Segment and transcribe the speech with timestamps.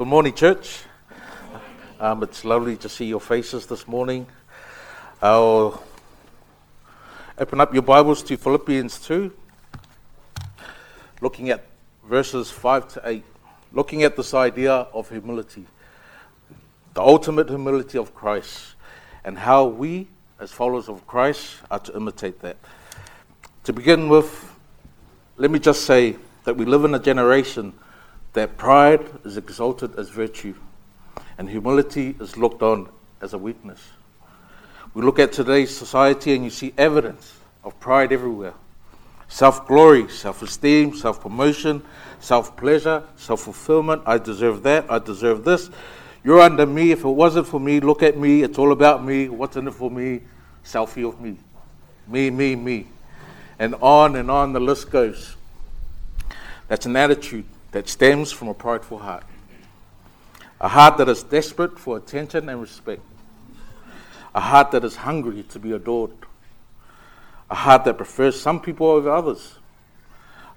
[0.00, 0.84] Good morning, church.
[2.00, 4.26] Um, it's lovely to see your faces this morning.
[5.20, 5.84] I'll
[7.36, 9.30] open up your Bibles to Philippians 2,
[11.20, 11.66] looking at
[12.08, 13.24] verses 5 to 8,
[13.74, 15.66] looking at this idea of humility,
[16.94, 18.76] the ultimate humility of Christ,
[19.22, 20.08] and how we,
[20.38, 22.56] as followers of Christ, are to imitate that.
[23.64, 24.50] To begin with,
[25.36, 27.74] let me just say that we live in a generation
[28.32, 30.54] that pride is exalted as virtue
[31.38, 32.88] and humility is looked on
[33.20, 33.80] as a weakness.
[34.94, 38.54] We look at today's society and you see evidence of pride everywhere
[39.30, 41.82] self glory, self esteem, self promotion,
[42.18, 44.02] self pleasure, self fulfillment.
[44.04, 45.70] I deserve that, I deserve this.
[46.22, 46.90] You're under me.
[46.90, 48.42] If it wasn't for me, look at me.
[48.42, 49.30] It's all about me.
[49.30, 50.20] What's in it for me?
[50.62, 51.38] Selfie of me.
[52.06, 52.88] Me, me, me.
[53.58, 55.36] And on and on the list goes.
[56.68, 59.24] That's an attitude that stems from a prideful heart.
[60.60, 63.02] A heart that is desperate for attention and respect.
[64.34, 66.10] A heart that is hungry to be adored.
[67.50, 69.54] A heart that prefers some people over others.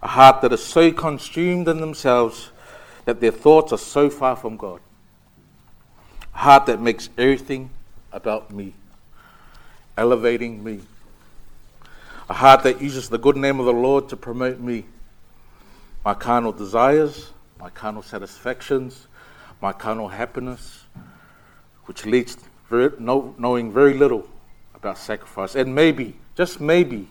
[0.01, 2.51] A heart that is so consumed in themselves
[3.05, 4.81] that their thoughts are so far from God.
[6.35, 7.69] A heart that makes everything
[8.11, 8.73] about me,
[9.97, 10.81] elevating me.
[12.29, 14.85] A heart that uses the good name of the Lord to promote me
[16.03, 19.07] my carnal desires, my carnal satisfactions,
[19.61, 20.83] my carnal happiness,
[21.85, 22.37] which leads
[22.69, 24.27] very, know, knowing very little
[24.75, 25.55] about sacrifice.
[25.55, 27.07] And maybe, just maybe,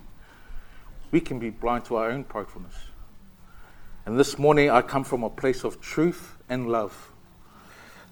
[1.11, 2.75] we can be blind to our own pridefulness.
[4.05, 7.13] And this morning I come from a place of truth and love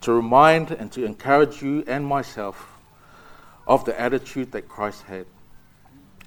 [0.02, 2.78] to remind and to encourage you and myself
[3.66, 5.26] of the attitude that Christ had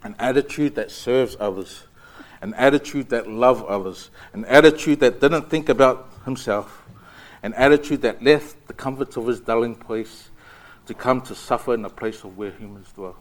[0.03, 1.83] an attitude that serves others
[2.43, 6.85] an attitude that loved others, an attitude that didn't think about himself,
[7.41, 10.29] an attitude that left the comforts of his dwelling place
[10.85, 13.15] to come to suffer in a place of where humans dwell.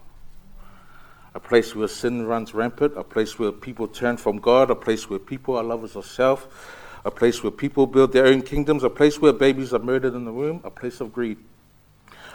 [1.36, 5.08] A place where sin runs rampant, a place where people turn from God, a place
[5.08, 8.90] where people are lovers of self, a place where people build their own kingdoms, a
[8.90, 11.38] place where babies are murdered in the womb, a place of greed,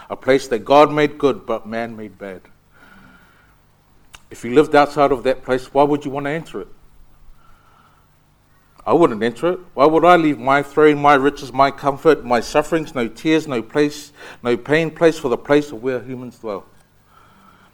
[0.09, 2.43] a place that God made good but man made bad.
[4.31, 6.67] If you lived outside of that place, why would you want to enter it?
[8.87, 9.59] I wouldn't enter it.
[9.73, 13.61] Why would I leave my throne, my riches, my comfort, my sufferings, no tears, no
[13.61, 16.65] place, no pain, place for the place of where humans dwell?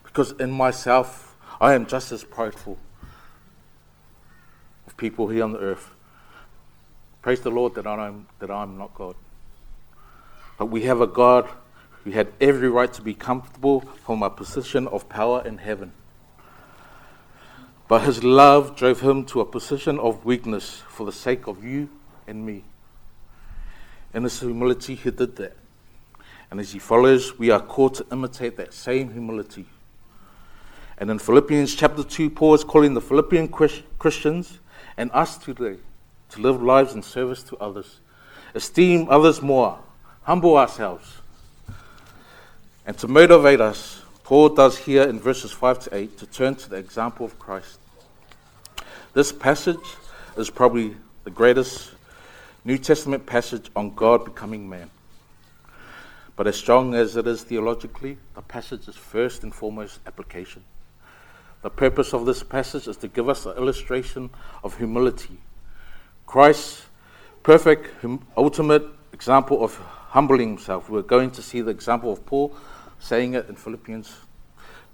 [0.03, 2.79] Because in myself, I am just as prideful
[4.87, 5.91] of people here on the earth.
[7.21, 9.15] Praise the Lord that I'm, that I'm not God.
[10.57, 11.47] But we have a God
[12.03, 15.93] who had every right to be comfortable from a position of power in heaven.
[17.93, 21.89] But his love drove him to a position of weakness for the sake of you
[22.25, 22.63] and me.
[24.15, 25.55] In his humility, he did that.
[26.49, 29.67] And as he follows, we are called to imitate that same humility.
[30.97, 34.57] And in Philippians chapter 2, Paul is calling the Philippian Christians
[34.97, 35.77] and us today
[36.29, 37.99] to live lives in service to others,
[38.55, 39.77] esteem others more,
[40.23, 41.17] humble ourselves.
[42.87, 46.71] And to motivate us, Paul does here in verses 5 to 8 to turn to
[46.71, 47.81] the example of Christ.
[49.13, 49.77] This passage
[50.37, 51.91] is probably the greatest
[52.65, 54.89] New Testament passage on God becoming man.
[56.35, 60.63] But as strong as it is theologically, the passage is first and foremost application.
[61.61, 64.31] The purpose of this passage is to give us an illustration
[64.63, 65.37] of humility.
[66.25, 66.83] Christ's
[67.43, 70.89] perfect, hum- ultimate example of humbling himself.
[70.89, 72.55] We're going to see the example of Paul
[72.99, 74.11] saying it in Philippians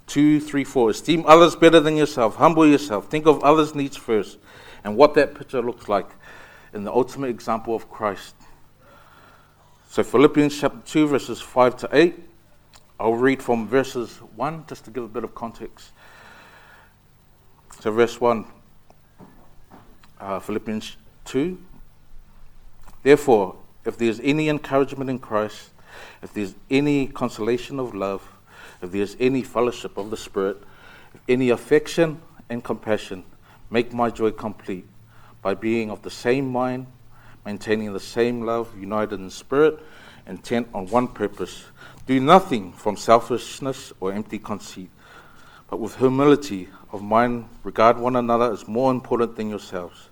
[0.09, 0.90] 2, 3, 4.
[0.90, 2.36] Esteem others better than yourself.
[2.36, 3.09] Humble yourself.
[3.09, 4.38] Think of others' needs first.
[4.84, 6.09] And what that picture looks like
[6.74, 8.36] in the ultimate example of Christ.
[9.90, 12.16] So, Philippians chapter 2, verses 5 to 8.
[13.00, 15.92] I'll read from verses 1 just to give a bit of context.
[17.80, 18.46] So, verse 1,
[20.19, 21.58] uh, Philippians 2.
[23.03, 23.56] Therefore,
[23.86, 25.69] if there's any encouragement in Christ,
[26.22, 28.28] if there's any consolation of love,
[28.81, 30.58] if there's any fellowship of the Spirit,
[31.14, 33.24] if any affection and compassion,
[33.70, 34.88] make my joy complete
[35.42, 36.88] by being of the same mind,
[37.46, 39.80] maintaining the same love, united in spirit,
[40.28, 41.66] intent on one purpose.
[42.06, 44.90] Do nothing from selfishness or empty conceit,
[45.70, 50.10] but with humility of mind, regard one another as more important than yourselves.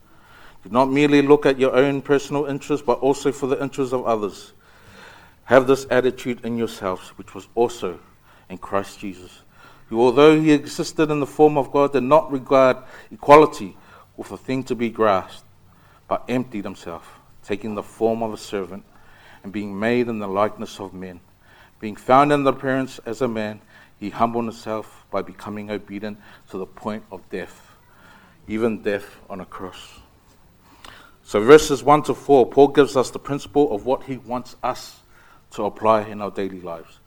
[0.64, 4.06] Do not merely look at your own personal interests, but also for the interests of
[4.06, 4.54] others.
[5.46, 8.00] Have this attitude in yourselves, which was also
[8.49, 9.41] in Christ Jesus,
[9.88, 12.77] who, although he existed in the form of God, did not regard
[13.11, 13.77] equality
[14.15, 15.44] with a thing to be grasped,
[16.07, 18.83] but emptied himself, taking the form of a servant,
[19.44, 21.19] and being made in the likeness of men.
[21.79, 23.61] Being found in the appearance as a man,
[23.99, 27.75] he humbled himself by becoming obedient to the point of death,
[28.47, 29.99] even death on a cross.
[31.23, 34.99] So, verses 1 to 4, Paul gives us the principle of what he wants us
[35.51, 36.99] to apply in our daily lives.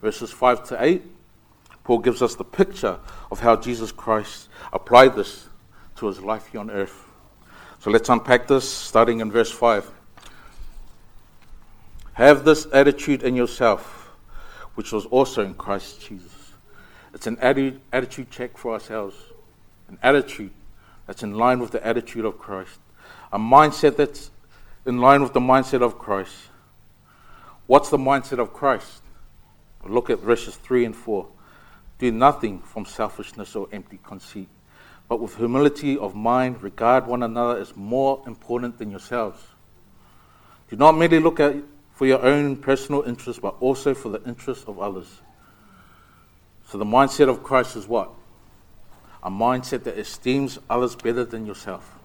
[0.00, 1.02] Verses 5 to 8,
[1.84, 2.98] Paul gives us the picture
[3.30, 5.48] of how Jesus Christ applied this
[5.96, 7.06] to his life here on earth.
[7.80, 9.90] So let's unpack this starting in verse 5.
[12.14, 14.10] Have this attitude in yourself,
[14.74, 16.52] which was also in Christ Jesus.
[17.14, 19.16] It's an attitude check for ourselves,
[19.88, 20.50] an attitude
[21.06, 22.78] that's in line with the attitude of Christ,
[23.32, 24.30] a mindset that's
[24.84, 26.34] in line with the mindset of Christ.
[27.66, 29.02] What's the mindset of Christ?
[29.88, 31.26] Look at verses 3 and 4.
[31.98, 34.48] Do nothing from selfishness or empty conceit,
[35.08, 39.42] but with humility of mind, regard one another as more important than yourselves.
[40.70, 41.56] Do not merely look at
[41.94, 45.20] for your own personal interest, but also for the interest of others.
[46.68, 48.10] So the mindset of Christ is what?
[49.22, 51.98] A mindset that esteems others better than yourself.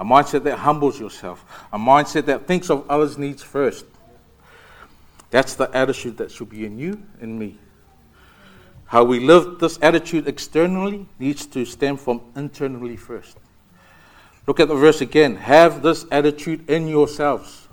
[0.00, 1.44] A mindset that humbles yourself.
[1.72, 3.84] A mindset that thinks of others' needs first.
[5.34, 7.58] That's the attitude that should be in you and me.
[8.84, 13.36] How we live this attitude externally needs to stem from internally first.
[14.46, 15.34] Look at the verse again.
[15.34, 17.66] Have this attitude in yourselves.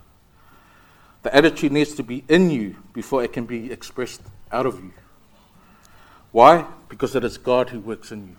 [1.22, 4.94] The attitude needs to be in you before it can be expressed out of you.
[6.32, 6.66] Why?
[6.90, 8.36] Because it is God who works in you.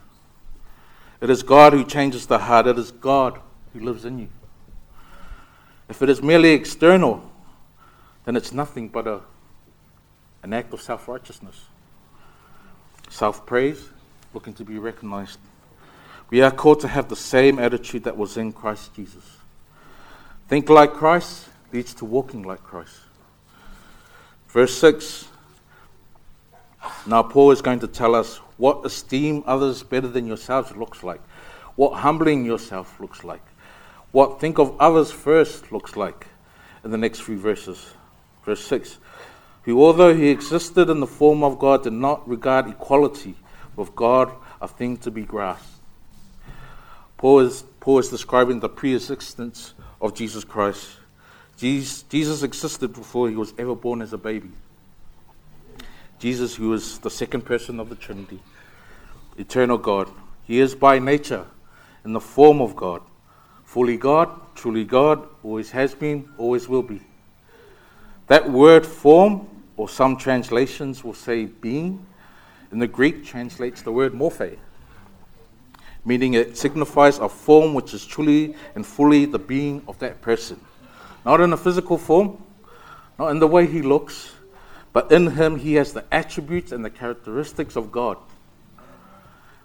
[1.21, 2.67] It is God who changes the heart.
[2.67, 3.39] It is God
[3.73, 4.31] who lives in you.
[5.89, 7.32] If it is merely external,
[8.25, 9.21] then it's nothing but a,
[10.43, 11.67] an act of self righteousness,
[13.09, 13.89] self praise,
[14.35, 15.39] looking to be recognized.
[16.31, 19.37] We are called to have the same attitude that was in Christ Jesus.
[20.49, 23.01] Think like Christ leads to walking like Christ.
[24.49, 25.27] Verse 6
[27.07, 31.21] Now, Paul is going to tell us what esteem others better than yourselves looks like,
[31.75, 33.43] what humbling yourself looks like,
[34.13, 36.27] what think of others first looks like
[36.85, 37.95] in the next few verses.
[38.45, 38.99] Verse 6
[39.63, 43.35] Who, although he existed in the form of God, did not regard equality
[43.77, 45.69] with God a thing to be grasped.
[47.17, 50.91] Paul is, Paul is describing the pre existence of Jesus Christ.
[51.57, 54.51] Jesus, Jesus existed before he was ever born as a baby.
[56.19, 58.41] Jesus, who is the second person of the Trinity,
[59.39, 60.09] eternal God.
[60.45, 61.47] He is by nature
[62.05, 63.03] in the form of God.
[63.65, 67.01] Fully God, truly God, always has been, always will be.
[68.33, 69.47] That word form,
[69.77, 72.07] or some translations will say being,
[72.71, 74.57] in the Greek translates the word morphe,
[76.07, 80.59] meaning it signifies a form which is truly and fully the being of that person.
[81.27, 82.43] Not in a physical form,
[83.19, 84.33] not in the way he looks,
[84.95, 88.17] but in him he has the attributes and the characteristics of God.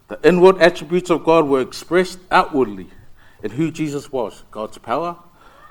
[0.09, 2.89] The inward attributes of God were expressed outwardly
[3.41, 5.15] in who Jesus was God's power,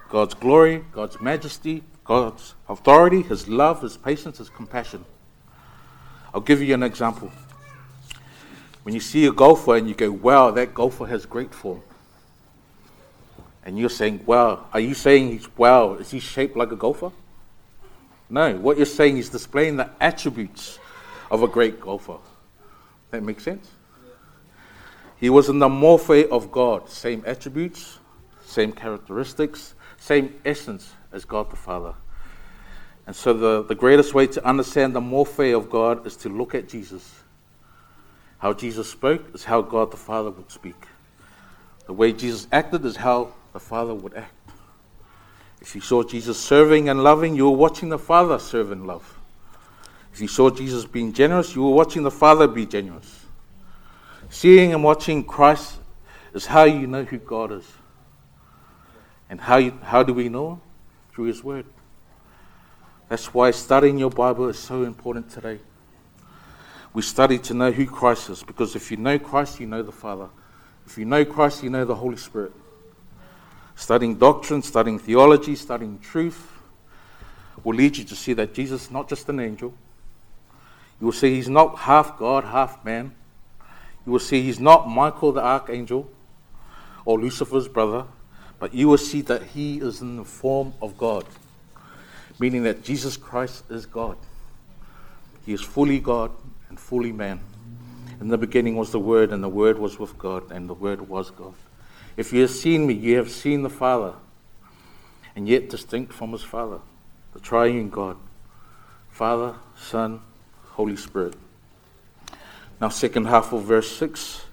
[0.08, 5.04] God's glory, God's majesty, God's authority, His love, His patience, His compassion.
[6.32, 7.30] I'll give you an example.
[8.82, 11.82] When you see a golfer and you go, wow, that golfer has great form.
[13.64, 17.10] And you're saying, wow, are you saying he's, wow, is he shaped like a golfer?
[18.30, 20.78] No, what you're saying is displaying the attributes
[21.32, 22.18] of a great golfer.
[23.10, 23.68] That makes sense?
[25.16, 27.98] He was in the morphe of God, same attributes,
[28.44, 29.74] same characteristics,
[30.06, 31.92] same essence as God the Father.
[33.06, 36.54] And so, the, the greatest way to understand the morphe of God is to look
[36.54, 37.22] at Jesus.
[38.38, 40.76] How Jesus spoke is how God the Father would speak.
[41.86, 44.32] The way Jesus acted is how the Father would act.
[45.60, 49.18] If you saw Jesus serving and loving, you were watching the Father serve and love.
[50.12, 53.24] If you saw Jesus being generous, you were watching the Father be generous.
[54.30, 55.78] Seeing and watching Christ
[56.32, 57.66] is how you know who God is.
[59.28, 60.60] And how, you, how do we know?
[61.12, 61.66] Through His Word.
[63.08, 65.60] That's why studying your Bible is so important today.
[66.92, 69.92] We study to know who Christ is, because if you know Christ, you know the
[69.92, 70.28] Father.
[70.86, 72.52] If you know Christ, you know the Holy Spirit.
[73.74, 76.52] Studying doctrine, studying theology, studying truth
[77.66, 79.74] will lead you to see that Jesus is not just an angel.
[81.00, 83.12] You will see he's not half God, half man.
[84.06, 86.08] You will see he's not Michael the archangel
[87.04, 88.06] or Lucifer's brother
[88.58, 91.24] but you will see that he is in the form of God,
[92.38, 94.16] meaning that Jesus Christ is God.
[95.44, 96.30] He is fully God
[96.68, 97.40] and fully man.
[98.20, 101.08] In the beginning was the Word, and the Word was with God, and the Word
[101.08, 101.54] was God.
[102.16, 104.14] If you have seen me, you have seen the Father,
[105.34, 106.80] and yet distinct from his Father.
[107.34, 108.16] the triune God,
[109.10, 110.20] Father, Son,
[110.70, 111.34] Holy Spirit.
[112.80, 114.46] Now, second half of verse 6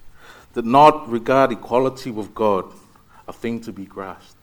[0.54, 2.66] did not regard equality with God
[3.28, 4.36] a thing to be grasped.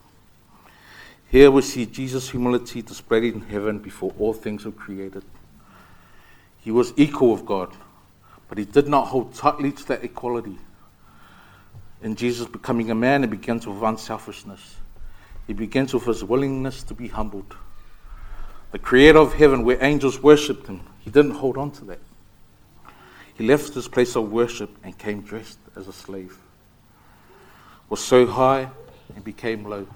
[1.31, 5.23] Here we see Jesus' humility displayed in heaven before all things were created.
[6.59, 7.73] He was equal with God,
[8.49, 10.59] but he did not hold tightly to that equality.
[12.03, 14.77] In Jesus becoming a man, it begins with unselfishness.
[15.47, 17.55] It begins with his willingness to be humbled.
[18.73, 22.01] The creator of heaven, where angels worshipped him, he didn't hold on to that.
[23.35, 26.37] He left his place of worship and came dressed as a slave.
[27.91, 28.71] Was so high
[29.15, 29.87] and became low.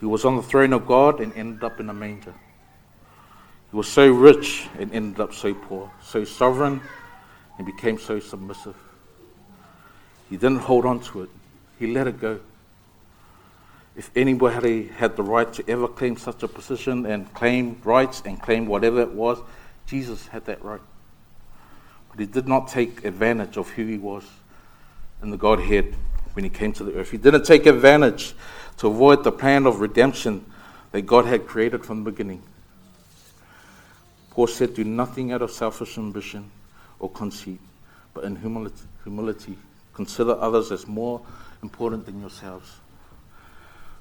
[0.00, 2.34] He was on the throne of God and ended up in a manger.
[3.70, 6.80] He was so rich and ended up so poor, so sovereign
[7.58, 8.74] and became so submissive.
[10.30, 11.30] He didn't hold on to it,
[11.78, 12.40] he let it go.
[13.94, 18.40] If anybody had the right to ever claim such a position and claim rights and
[18.40, 19.38] claim whatever it was,
[19.86, 20.80] Jesus had that right.
[22.10, 24.24] But he did not take advantage of who he was
[25.22, 25.94] in the Godhead
[26.36, 27.10] when he came to the earth.
[27.10, 28.34] He didn't take advantage
[28.76, 30.44] to avoid the plan of redemption
[30.92, 32.42] that God had created from the beginning.
[34.30, 36.50] Paul said, Do nothing out of selfish ambition
[37.00, 37.60] or conceit,
[38.12, 39.56] but in humility, humility
[39.94, 41.22] consider others as more
[41.62, 42.80] important than yourselves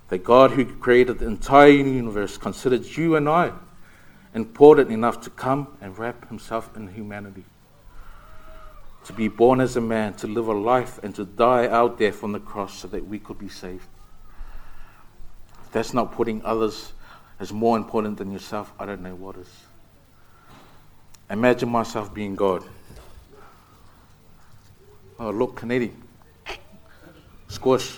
[0.09, 3.51] that God, who created the entire universe, considered you and I
[4.33, 7.45] important enough to come and wrap himself in humanity.
[9.05, 12.13] To be born as a man, to live a life, and to die out there
[12.23, 13.87] on the cross so that we could be saved.
[15.63, 16.91] If that's not putting others
[17.39, 19.49] as more important than yourself, I don't know what is.
[21.29, 22.63] Imagine myself being God.
[25.19, 26.01] Oh, look, Canadian.
[27.47, 27.97] Squash.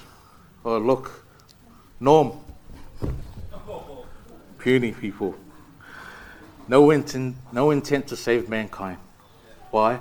[0.65, 1.25] Oh, look,
[1.99, 2.33] Norm.
[4.59, 5.35] Puny people.
[6.67, 8.97] No intent, no intent to save mankind.
[9.71, 9.99] Why?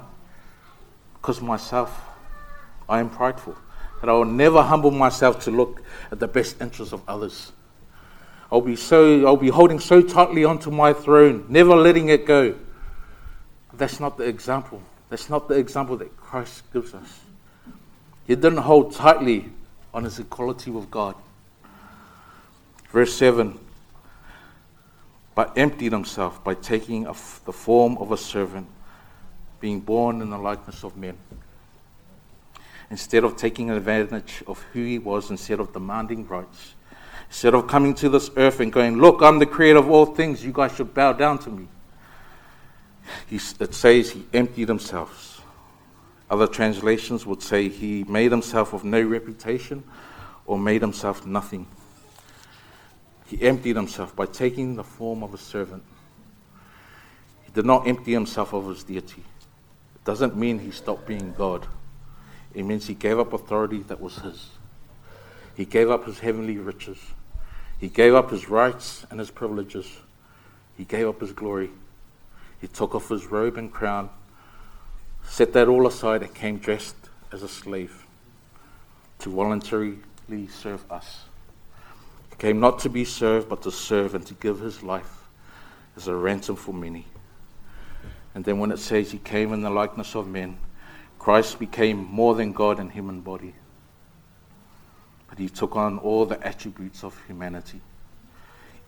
[1.27, 2.05] Because myself,
[2.89, 3.57] I am prideful.
[4.01, 7.51] And I will never humble myself to look at the best interests of others.
[8.53, 12.55] I'll be so I'll be holding so tightly onto my throne, never letting it go.
[13.73, 14.81] That's not the example.
[15.11, 17.19] That's not the example that Christ gives us.
[18.29, 19.47] He didn't hold tightly
[19.93, 21.17] on his equality with God.
[22.93, 23.59] Verse 7
[25.35, 27.13] But emptied himself by taking the
[27.53, 28.69] form of a servant,
[29.61, 31.17] being born in the likeness of men.
[32.91, 36.75] Instead of taking advantage of who he was, instead of demanding rights,
[37.29, 40.45] instead of coming to this earth and going, Look, I'm the creator of all things,
[40.45, 41.67] you guys should bow down to me.
[43.29, 45.45] He, it says he emptied himself.
[46.29, 49.85] Other translations would say he made himself of no reputation
[50.45, 51.67] or made himself nothing.
[53.27, 55.83] He emptied himself by taking the form of a servant.
[57.45, 59.23] He did not empty himself of his deity.
[60.07, 61.67] Doesn't mean he stopped being God.
[62.55, 64.51] It means he gave up authority that was his.
[65.57, 66.97] He gave up his heavenly riches.
[67.81, 69.99] He gave up his rights and his privileges.
[70.79, 71.71] He gave up his glory.
[72.61, 74.09] He took off his robe and crown,
[75.25, 76.97] set that all aside, and came dressed
[77.33, 78.05] as a slave
[79.19, 79.99] to voluntarily
[80.49, 81.25] serve us
[82.31, 85.27] He came not to be served, but to serve and to give his life
[85.97, 87.07] as a ransom for many.
[88.37, 90.59] And then when it says he came in the likeness of men,
[91.19, 93.55] Christ became more than God in human body.
[95.31, 97.81] But he took on all the attributes of humanity,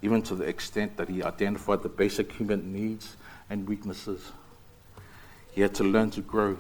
[0.03, 3.17] even to the extent that he identified the basic human needs
[3.49, 4.33] and weaknesses.
[5.53, 6.59] He had to learn to grow,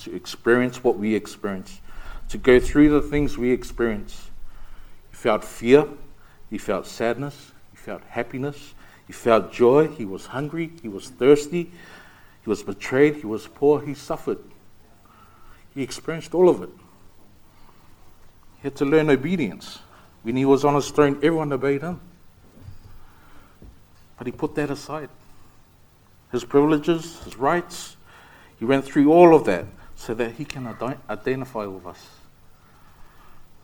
[0.00, 1.80] to experience what we experience,
[2.30, 4.30] to go through the things we experience.
[5.10, 5.86] He felt fear,
[6.50, 7.52] he felt sadness.
[7.70, 8.74] He felt happiness.
[9.06, 9.86] He felt joy.
[9.86, 10.72] He was hungry.
[10.82, 11.70] He was thirsty.
[12.46, 13.16] He was betrayed.
[13.16, 13.82] He was poor.
[13.82, 14.38] He suffered.
[15.74, 16.70] He experienced all of it.
[18.62, 19.80] He had to learn obedience.
[20.22, 22.00] When he was on his throne, everyone obeyed him.
[24.16, 25.10] But he put that aside.
[26.32, 27.96] His privileges, his rights,
[28.58, 30.66] he went through all of that so that he can
[31.10, 32.16] identify with us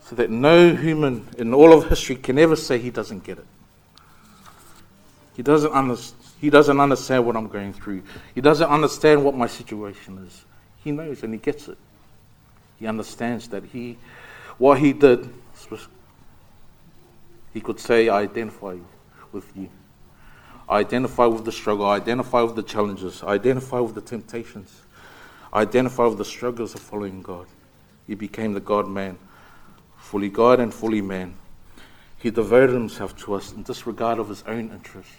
[0.04, 3.46] so that no human in all of history can ever say he doesn't get it.
[5.34, 5.96] He doesn't, under,
[6.42, 8.02] he doesn't understand what I'm going through.
[8.34, 10.44] He doesn't understand what my situation is.
[10.82, 11.78] He knows and he gets it.
[12.80, 13.96] He understands that he,
[14.58, 15.32] what he did,
[17.54, 18.76] he could say, I identify
[19.30, 19.68] with you.
[20.68, 21.86] I identify with the struggle.
[21.86, 23.22] I identify with the challenges.
[23.22, 24.82] I identify with the temptations.
[25.52, 27.46] I identify with the struggles of following God.
[28.08, 29.16] He became the God man
[29.96, 31.36] fully God and fully man.
[32.18, 35.14] He devoted himself to us in disregard of his own interests.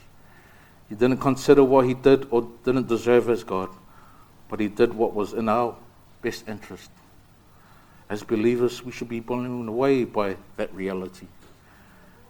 [0.90, 3.70] He didn't consider what he did or didn't deserve as God,
[4.50, 5.76] but he did what was in our
[6.22, 6.90] best interest.
[8.10, 11.28] As believers, we should be blown away by that reality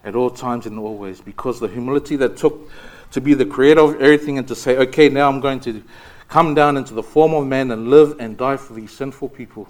[0.03, 2.69] at all times and always because the humility that took
[3.11, 5.83] to be the creator of everything and to say, okay, now I'm going to
[6.27, 9.67] come down into the form of man and live and die for these sinful people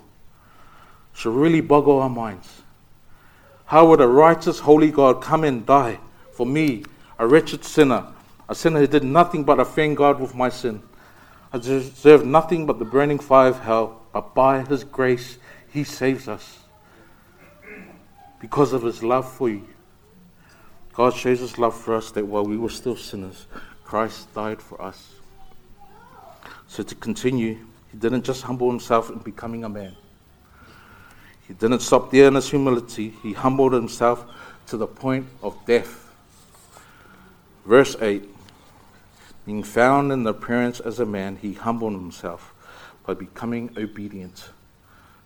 [1.14, 2.62] should really boggle our minds.
[3.66, 6.00] How would a righteous, holy God come and die
[6.32, 6.86] for me,
[7.20, 8.08] a wretched sinner,
[8.50, 10.82] a sinner who did nothing but offend God with my sin?
[11.52, 15.38] I deserve nothing but the burning fire of hell, but by His grace,
[15.72, 16.60] He saves us.
[18.40, 19.68] Because of His love for you.
[20.94, 23.46] God shows His love for us that while we were still sinners,
[23.84, 25.14] Christ died for us.
[26.68, 27.58] So to continue,
[27.92, 29.96] He didn't just humble Himself in becoming a man.
[31.48, 33.14] He didn't stop there in his humility.
[33.22, 34.26] He humbled himself
[34.68, 36.10] to the point of death.
[37.66, 38.33] Verse 8
[39.46, 42.54] Being found in the appearance as a man, he humbled himself
[43.06, 44.50] by becoming obedient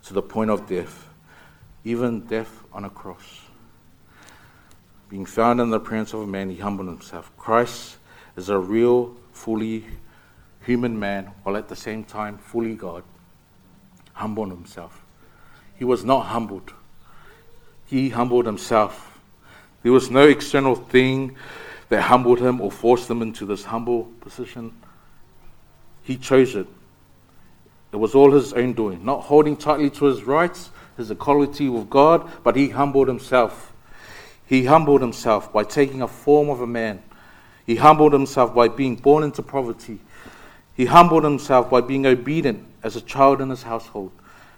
[0.06, 1.08] to the point of death,
[1.84, 3.42] even death on a cross.
[5.10, 7.32] Being found in the appearance of a man, he humbled himself.
[7.38, 7.98] Christ
[8.36, 9.86] is a real, fully
[10.66, 13.04] human man, while at the same time fully God,
[14.14, 15.04] humbled himself.
[15.76, 16.74] He was not humbled.
[17.86, 19.20] He humbled himself.
[19.84, 21.38] There was no external thing
[21.90, 24.74] that humbled him or forced him into this humble position.
[26.04, 26.68] He chose it.
[27.92, 31.90] It was all his own doing, not holding tightly to his rights, his equality with
[31.90, 33.74] God, but he humbled himself.
[34.46, 37.02] He humbled himself by taking a form of a man.
[37.66, 40.00] He humbled himself by being born into poverty.
[40.76, 44.12] He humbled himself by being obedient as a child in his household.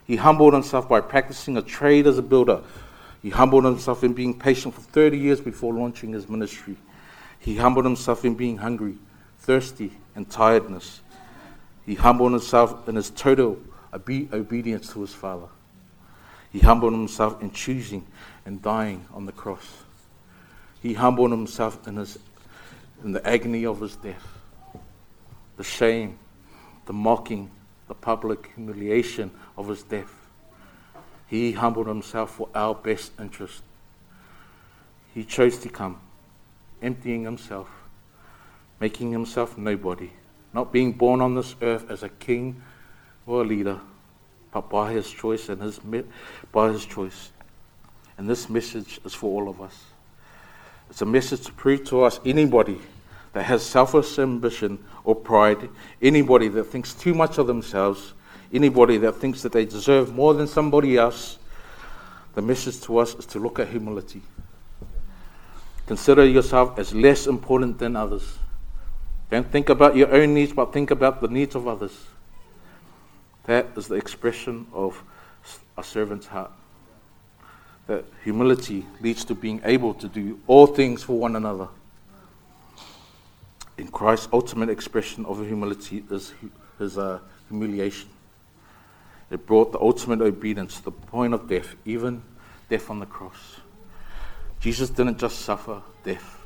[0.05, 2.61] He humbled himself by practicing a trade as a builder.
[3.21, 6.75] He humbled himself in being patient for 30 years before launching his ministry.
[7.39, 8.95] He humbled himself in being hungry,
[9.39, 11.01] thirsty, and tiredness.
[11.85, 13.57] He humbled himself in his total
[13.93, 15.47] obe- obedience to his Father.
[16.51, 18.05] He humbled himself in choosing
[18.45, 19.83] and dying on the cross.
[20.81, 22.17] He humbled himself in, his,
[23.03, 24.25] in the agony of his death,
[25.57, 26.17] the shame,
[26.85, 27.51] the mocking,
[27.87, 30.13] the public humiliation of his death.
[31.27, 33.61] He humbled himself for our best interest.
[35.13, 35.99] He chose to come,
[36.81, 37.69] emptying himself,
[38.79, 40.11] making himself nobody,
[40.53, 42.61] not being born on this earth as a king
[43.25, 43.79] or a leader,
[44.51, 45.79] but by his choice and his
[46.51, 47.31] by his choice.
[48.17, 49.85] And this message is for all of us.
[50.89, 52.79] It's a message to prove to us anybody
[53.33, 55.69] that has selfish ambition or pride,
[56.01, 58.13] anybody that thinks too much of themselves,
[58.51, 61.37] anybody that thinks that they deserve more than somebody else,
[62.33, 64.21] the message to us is to look at humility.
[65.89, 68.37] Consider yourself as less important than others.
[69.31, 72.05] Don't think about your own needs, but think about the needs of others.
[73.45, 75.01] That is the expression of
[75.75, 76.51] a servant's heart.
[77.87, 81.69] That humility leads to being able to do all things for one another
[83.79, 86.33] in Christ's ultimate expression of humility is
[86.77, 88.09] his uh, humiliation.
[89.31, 92.21] It brought the ultimate obedience to the point of death, even
[92.69, 93.57] death on the cross.
[94.59, 96.37] Jesus didn't just suffer death.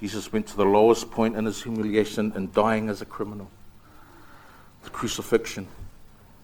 [0.00, 3.50] Jesus went to the lowest point in his humiliation and dying as a criminal.
[4.84, 5.66] The crucifixion,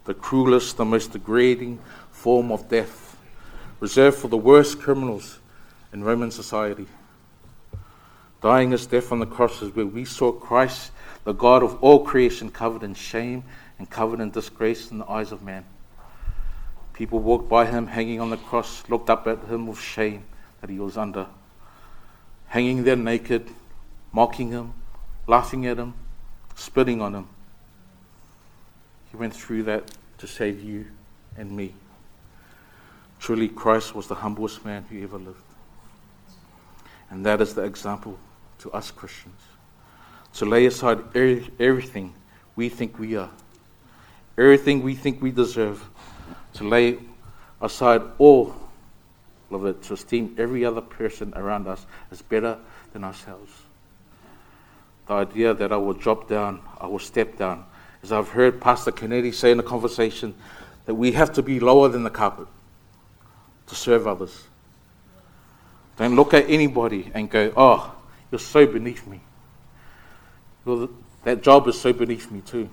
[0.04, 1.78] the cruelest, the most degrading
[2.10, 3.16] form of death,
[3.80, 5.38] reserved for the worst criminals
[5.92, 6.86] in Roman society.
[8.42, 10.90] Dying as death on the cross is where we saw Christ,
[11.24, 13.44] the God of all creation, covered in shame
[13.78, 15.64] and covered in disgrace in the eyes of man.
[16.92, 20.24] People walked by him hanging on the cross, looked up at him with shame
[20.66, 21.26] that he was under,
[22.48, 23.48] hanging there naked,
[24.10, 24.72] mocking him,
[25.28, 25.94] laughing at him,
[26.56, 27.28] spitting on him.
[29.12, 30.86] He went through that to save you
[31.36, 31.72] and me.
[33.20, 35.38] Truly, Christ was the humblest man who ever lived.
[37.10, 38.18] And that is the example
[38.58, 39.40] to us Christians.
[40.34, 42.12] To lay aside everything
[42.56, 43.30] we think we are,
[44.36, 45.88] everything we think we deserve,
[46.54, 46.98] to lay
[47.62, 48.65] aside all
[49.50, 52.58] it, to esteem every other person around us as better
[52.92, 53.52] than ourselves.
[55.06, 57.64] The idea that I will drop down, I will step down,
[58.02, 60.34] as I've heard Pastor Kennedy say in a conversation,
[60.86, 62.46] that we have to be lower than the carpet
[63.68, 64.44] to serve others.
[65.96, 67.94] Don't look at anybody and go, oh,
[68.30, 69.20] you're so beneath me.
[70.64, 70.90] Well,
[71.24, 72.68] that job is so beneath me too.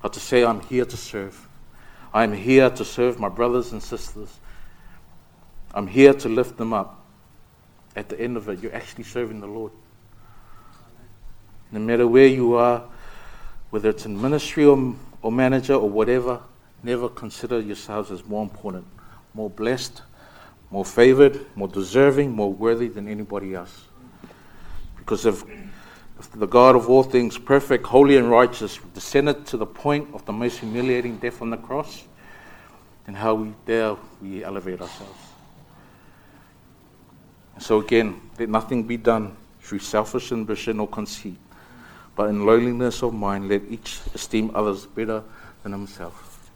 [0.00, 1.48] But to say, I'm here to serve.
[2.14, 4.38] I'm here to serve my brothers and sisters.
[5.74, 7.04] I'm here to lift them up.
[7.96, 9.72] At the end of it, you're actually serving the Lord.
[11.70, 12.84] No matter where you are,
[13.70, 16.40] whether it's in ministry or, or manager or whatever,
[16.82, 18.86] never consider yourselves as more important,
[19.34, 20.02] more blessed,
[20.70, 23.84] more favored, more deserving, more worthy than anybody else.
[24.98, 25.42] Because if,
[26.18, 30.24] if the God of all things, perfect, holy, and righteous, descended to the point of
[30.26, 32.04] the most humiliating death on the cross,
[33.06, 35.31] then how we dare we elevate ourselves.
[37.62, 41.36] So again, let nothing be done through selfish ambition or conceit,
[42.16, 45.22] but in lowliness of mind, let each esteem others better
[45.62, 46.50] than himself.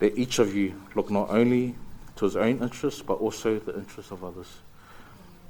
[0.00, 1.74] Let each of you look not only
[2.16, 4.46] to his own interests, but also the interests of others.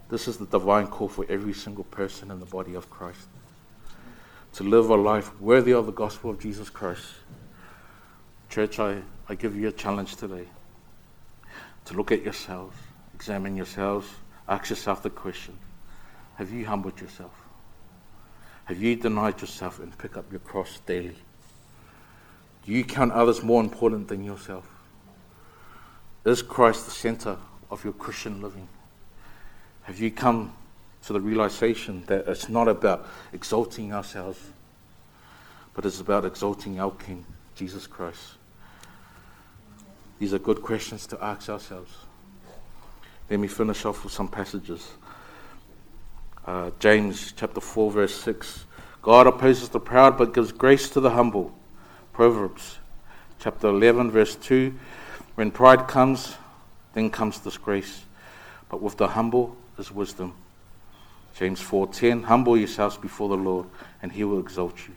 [0.09, 3.29] This is the divine call for every single person in the body of Christ
[4.55, 7.07] to live a life worthy of the gospel of Jesus Christ.
[8.49, 10.49] Church, I, I give you a challenge today
[11.85, 12.77] to look at yourselves,
[13.15, 14.09] examine yourselves,
[14.51, 15.57] ask yourself the question
[16.35, 17.33] Have you humbled yourself?
[18.65, 21.17] Have you denied yourself and pick up your cross daily?
[22.67, 24.69] Do you count others more important than yourself?
[26.25, 27.39] Is Christ the center
[27.71, 28.69] of your Christian living?
[29.85, 30.53] Have you come
[31.07, 34.39] to the realization that it's not about exalting ourselves,
[35.75, 37.25] but it's about exalting our King,
[37.57, 38.35] Jesus Christ?
[40.19, 41.91] These are good questions to ask ourselves.
[43.31, 44.91] Let me finish off with some passages.
[46.45, 48.65] Uh, James chapter 4, verse 6.
[49.03, 51.55] God opposes the proud but gives grace to the humble.
[52.13, 52.79] Proverbs
[53.39, 54.75] chapter 11, verse 2.
[55.37, 56.35] When pride comes,
[56.93, 58.03] then comes disgrace,
[58.69, 60.35] but with the humble is wisdom.
[61.37, 63.67] James 4:10 Humble yourselves before the Lord,
[64.03, 64.95] and he will exalt you.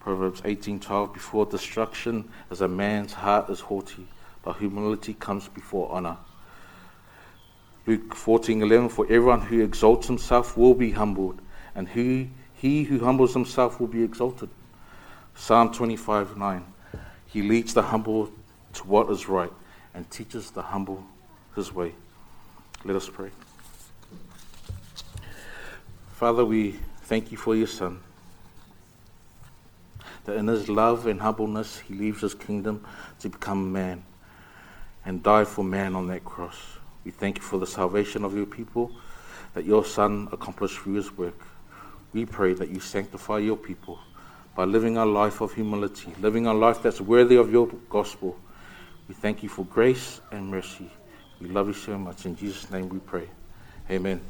[0.00, 4.08] Proverbs 18:12 Before destruction as a man's heart is haughty,
[4.42, 6.16] but humility comes before honor.
[7.86, 11.40] Luke 14:11 For everyone who exalts himself will be humbled,
[11.74, 14.50] and who, he who humbles himself will be exalted.
[15.36, 16.64] Psalm 25:9
[17.26, 18.30] He leads the humble
[18.72, 19.52] to what is right
[19.94, 21.04] and teaches the humble
[21.54, 21.94] his way.
[22.84, 23.30] Let us pray.
[26.14, 28.00] Father, we thank you for your Son.
[30.24, 32.84] That in his love and humbleness, he leaves his kingdom
[33.20, 34.02] to become man
[35.04, 36.75] and die for man on that cross.
[37.06, 38.92] We thank you for the salvation of your people
[39.54, 41.40] that your Son accomplished through his work.
[42.12, 43.98] We pray that you sanctify your people
[44.54, 48.36] by living a life of humility, living a life that's worthy of your gospel
[49.08, 50.90] we thank you for grace and mercy.
[51.40, 52.26] We love you so much.
[52.26, 53.28] In Jesus' name we pray.
[53.90, 54.20] Amen.